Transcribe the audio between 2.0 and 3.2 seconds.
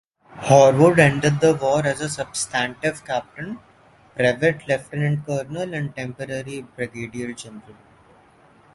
a substantive